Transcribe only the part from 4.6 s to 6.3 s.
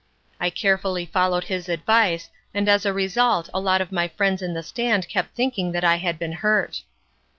stand kept thinking that I had